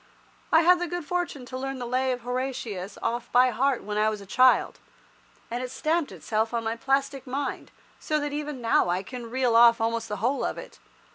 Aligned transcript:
I 0.51 0.61
had 0.61 0.79
the 0.79 0.87
good 0.87 1.05
fortune 1.05 1.45
to 1.45 1.57
learn 1.59 1.77
the 1.77 1.85
Lay 1.85 2.11
of 2.11 2.21
Horatius 2.21 2.97
off 3.03 3.31
by 3.31 3.51
heart 3.51 3.83
when 3.83 3.99
I 3.99 4.09
was 4.09 4.19
a 4.19 4.25
child, 4.25 4.79
and 5.51 5.61
it 5.61 5.69
stamped 5.69 6.11
itself 6.11 6.55
on 6.55 6.63
my 6.63 6.75
plastic 6.75 7.27
mind, 7.27 7.69
so 7.99 8.19
that 8.19 8.33
even 8.33 8.61
now 8.61 8.89
I 8.89 9.03
can 9.03 9.29
reel 9.29 9.55
off 9.55 9.79
almost 9.79 10.09
the 10.09 10.17
whole 10.17 10.43
of 10.43 10.57
it. 10.57 10.79